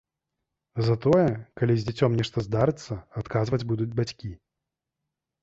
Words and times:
Затое, 0.87 1.27
калі 1.61 1.73
з 1.81 1.85
дзіцём 1.89 2.15
нешта 2.21 2.37
здарыцца, 2.47 2.99
адказваць 3.23 3.61
будуць 3.75 3.91
бацькі. 4.03 4.33